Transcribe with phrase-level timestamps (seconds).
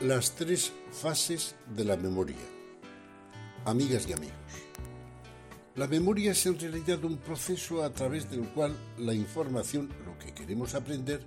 [0.00, 2.38] Las tres fases de la memoria.
[3.66, 4.34] Amigas y amigos.
[5.76, 10.32] La memoria es en realidad un proceso a través del cual la información, lo que
[10.32, 11.20] queremos aprender,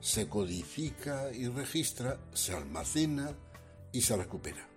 [0.00, 3.34] se codifica y registra, se almacena
[3.92, 4.68] y se recupera.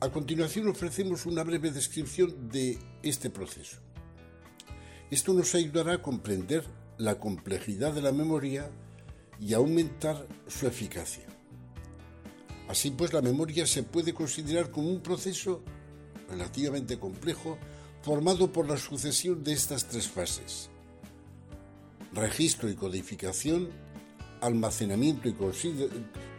[0.00, 3.78] A continuación ofrecemos una breve descripción de este proceso.
[5.10, 6.66] Esto nos ayudará a comprender
[6.98, 8.70] la complejidad de la memoria
[9.40, 11.24] y aumentar su eficacia.
[12.68, 15.62] Así pues, la memoria se puede considerar como un proceso
[16.28, 17.58] relativamente complejo
[18.02, 20.70] formado por la sucesión de estas tres fases.
[22.12, 23.70] Registro y codificación,
[24.40, 25.28] almacenamiento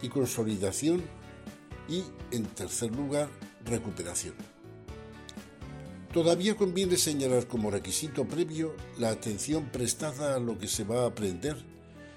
[0.02, 1.04] y consolidación
[1.90, 3.30] y, en tercer lugar,
[3.66, 4.34] recuperación.
[6.14, 11.08] Todavía conviene señalar como requisito previo la atención prestada a lo que se va a
[11.08, 11.58] aprender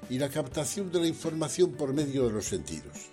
[0.08, 3.10] y la captación de la información por medio de los sentidos.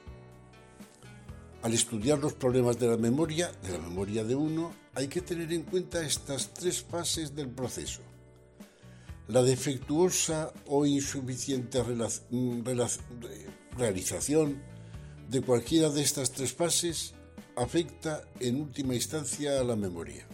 [1.64, 5.52] Al estudiar los problemas de la memoria, de la memoria de uno, hay que tener
[5.52, 8.02] en cuenta estas tres fases del proceso.
[9.28, 12.62] La defectuosa o insuficiente mm,
[13.76, 14.62] realización
[15.30, 17.14] de cualquiera de estas tres fases
[17.56, 20.26] afecta en última instancia a la memoria.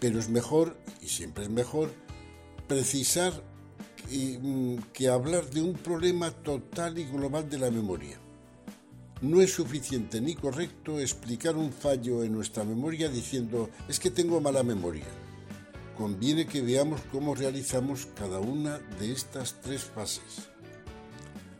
[0.00, 1.92] Pero es mejor, y siempre es mejor,
[2.66, 3.32] precisar
[4.08, 8.18] mm, que hablar de un problema total y global de la memoria.
[9.20, 14.40] No es suficiente ni correcto explicar un fallo en nuestra memoria diciendo es que tengo
[14.40, 15.06] mala memoria.
[15.96, 20.48] Conviene que veamos cómo realizamos cada una de estas tres fases.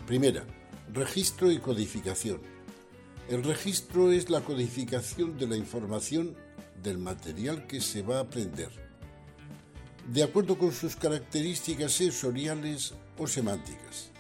[0.06, 0.45] Primera,
[0.92, 2.41] registro y codificación.
[3.28, 6.37] El registro es la codificación de la información
[6.83, 8.69] del material que se va a aprender,
[10.08, 14.10] de acuerdo con sus características sensoriales o semánticas.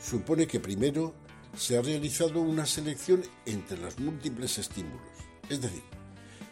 [0.00, 1.14] Supone que primero
[1.56, 5.00] se ha realizado una selección entre los múltiples estímulos,
[5.48, 5.82] es decir,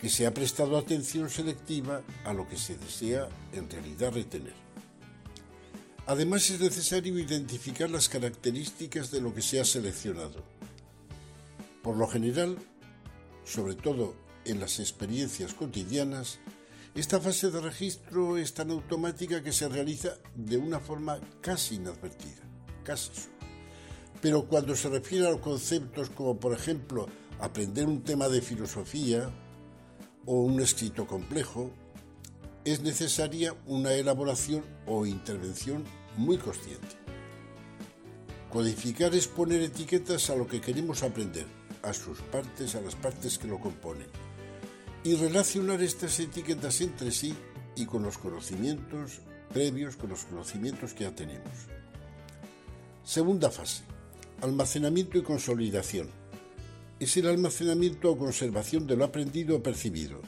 [0.01, 4.55] que se ha prestado atención selectiva a lo que se desea en realidad retener.
[6.07, 10.43] Además es necesario identificar las características de lo que se ha seleccionado.
[11.83, 12.59] Por lo general,
[13.45, 16.39] sobre todo en las experiencias cotidianas,
[16.95, 22.43] esta fase de registro es tan automática que se realiza de una forma casi inadvertida,
[22.85, 23.11] casi
[24.21, 27.09] Pero cuando se refiere a conceptos como, por ejemplo,
[27.41, 29.31] aprender un tema de filosofía
[30.27, 31.71] o un escrito complejo,
[32.65, 35.85] es necesaria una elaboración o intervención
[36.17, 36.97] muy consciente.
[38.51, 41.47] Codificar es poner etiquetas a lo que queremos aprender,
[41.83, 44.07] a sus partes, a las partes que lo componen,
[45.05, 47.35] y relacionar estas etiquetas entre sí
[47.77, 49.21] y con los conocimientos
[49.53, 51.53] previos, con los conocimientos que ya tenemos.
[53.05, 53.83] Segunda fase,
[54.41, 56.09] almacenamiento y consolidación.
[57.01, 60.21] Es el almacenamiento o conservación de lo aprendido o percibido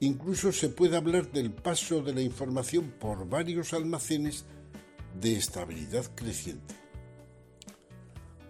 [0.00, 4.44] Incluso se puede hablar del paso de la información por varios almacenes
[5.20, 6.74] de estabilidad creciente.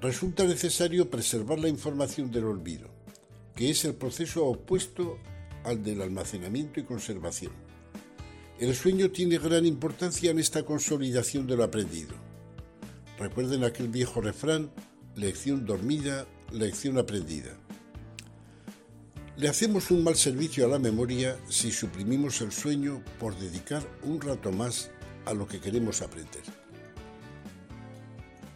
[0.03, 2.91] Resulta necesario preservar la información del olvido,
[3.59, 5.19] que es el proceso opuesto
[5.65, 7.51] al del almacenamiento y conservación.
[8.61, 12.15] El sueño tiene gran importancia en esta consolidación de lo aprendido.
[13.19, 14.71] Recuerden aquel viejo refrán,
[15.17, 17.59] lección dormida, lección aprendida.
[19.37, 24.21] Le hacemos un mal servicio a la memoria si suprimimos el sueño por dedicar un
[24.21, 24.93] rato más
[25.25, 26.45] a lo que queremos aprender.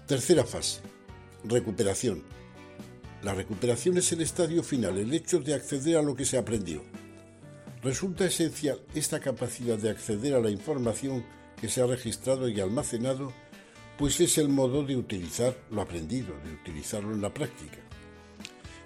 [0.07, 0.81] Tercera fase.
[1.43, 2.23] Recuperación.
[3.23, 6.83] La recuperación es el estadio final, el hecho de acceder a lo que se aprendió.
[7.81, 11.25] Resulta esencial esta capacidad de acceder a la información
[11.61, 13.33] que se ha registrado y almacenado,
[13.97, 17.79] pues es el modo de utilizar lo aprendido, de utilizarlo en la práctica.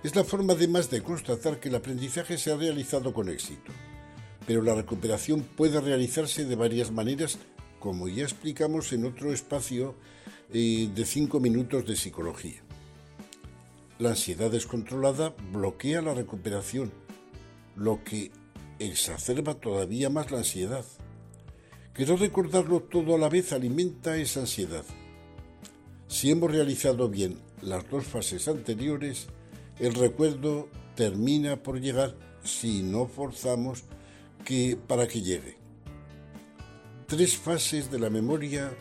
[0.02, 3.72] Es la forma además de constatar que el aprendizaje se ha realizado con éxito.
[4.46, 7.38] Pero la recuperación puede realizarse de varias maneras,
[7.80, 9.94] como ya explicamos en otro espacio
[10.52, 12.65] eh, de 5 minutos de psicología.
[13.98, 16.92] La ansiedad descontrolada bloquea la recuperación,
[17.76, 18.30] lo que
[18.78, 20.84] exacerba todavía más la ansiedad.
[21.94, 24.84] Querer recordarlo todo a la vez alimenta esa ansiedad.
[26.08, 29.28] Si hemos realizado bien las dos fases anteriores,
[29.78, 32.14] el recuerdo termina por llegar
[32.44, 33.84] si no forzamos
[34.44, 35.56] que para que llegue.
[37.06, 38.76] Tres fases de la memoria,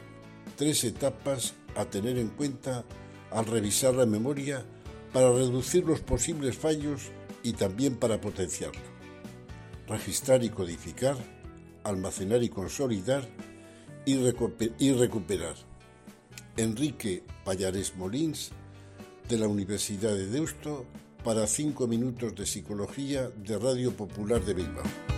[0.57, 2.83] tres etapas a tener en cuenta
[3.31, 4.65] al revisar la memoria
[5.15, 7.03] para reducir los posibles fallos
[7.41, 8.81] y también para potenciarla.
[9.87, 11.15] Registrar y codificar,
[11.85, 13.25] almacenar y consolidar
[14.03, 15.55] y, recuperar.
[16.57, 18.51] Enrique Payares Molins,
[19.29, 20.85] de la Universidad de Deusto,
[21.23, 25.14] para 5 minutos de psicología de Radio Popular de Bilbao.